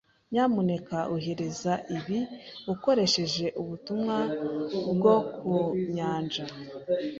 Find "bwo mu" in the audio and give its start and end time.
4.93-5.63